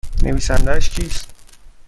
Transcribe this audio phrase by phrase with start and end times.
[0.23, 1.27] نویسندهاش کیست؟